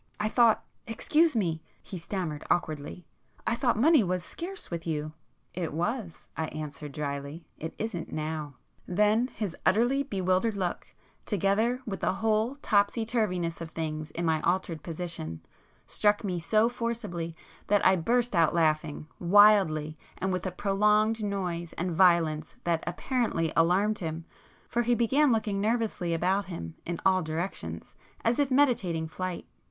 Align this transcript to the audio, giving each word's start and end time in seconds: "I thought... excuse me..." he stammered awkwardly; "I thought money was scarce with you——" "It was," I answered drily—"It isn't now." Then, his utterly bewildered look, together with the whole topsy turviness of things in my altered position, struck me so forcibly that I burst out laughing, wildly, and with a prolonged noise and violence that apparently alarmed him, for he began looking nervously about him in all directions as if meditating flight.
"I 0.19 0.29
thought... 0.29 0.63
excuse 0.87 1.35
me..." 1.35 1.61
he 1.83 1.99
stammered 1.99 2.43
awkwardly; 2.49 3.05
"I 3.45 3.53
thought 3.53 3.77
money 3.77 4.03
was 4.03 4.23
scarce 4.23 4.71
with 4.71 4.87
you——" 4.87 5.13
"It 5.53 5.73
was," 5.73 6.27
I 6.35 6.45
answered 6.45 6.91
drily—"It 6.93 7.75
isn't 7.77 8.11
now." 8.11 8.55
Then, 8.87 9.27
his 9.27 9.55
utterly 9.63 10.01
bewildered 10.01 10.55
look, 10.55 10.95
together 11.27 11.81
with 11.85 11.99
the 11.99 12.13
whole 12.13 12.55
topsy 12.63 13.05
turviness 13.05 13.61
of 13.61 13.69
things 13.69 14.09
in 14.09 14.25
my 14.25 14.41
altered 14.41 14.81
position, 14.81 15.45
struck 15.85 16.23
me 16.23 16.39
so 16.39 16.67
forcibly 16.67 17.35
that 17.67 17.85
I 17.85 17.95
burst 17.95 18.35
out 18.35 18.55
laughing, 18.55 19.07
wildly, 19.19 19.99
and 20.17 20.33
with 20.33 20.47
a 20.47 20.51
prolonged 20.51 21.23
noise 21.23 21.73
and 21.73 21.91
violence 21.95 22.55
that 22.63 22.83
apparently 22.87 23.53
alarmed 23.55 23.99
him, 23.99 24.25
for 24.67 24.81
he 24.81 24.95
began 24.95 25.31
looking 25.31 25.61
nervously 25.61 26.11
about 26.11 26.45
him 26.45 26.73
in 26.87 26.99
all 27.05 27.21
directions 27.21 27.93
as 28.25 28.39
if 28.39 28.49
meditating 28.49 29.07
flight. 29.07 29.45